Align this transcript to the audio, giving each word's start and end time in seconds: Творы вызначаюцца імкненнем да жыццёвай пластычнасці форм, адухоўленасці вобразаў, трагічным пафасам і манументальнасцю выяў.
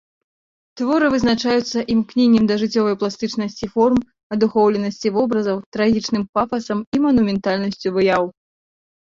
Творы 0.79 1.09
вызначаюцца 1.15 1.83
імкненнем 1.95 2.45
да 2.51 2.55
жыццёвай 2.61 2.95
пластычнасці 3.03 3.69
форм, 3.75 3.99
адухоўленасці 4.37 5.13
вобразаў, 5.19 5.57
трагічным 5.79 6.23
пафасам 6.39 6.79
і 6.99 7.05
манументальнасцю 7.07 7.87
выяў. 8.01 8.23